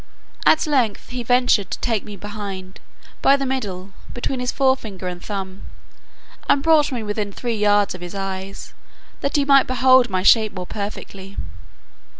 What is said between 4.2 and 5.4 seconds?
his fore finger and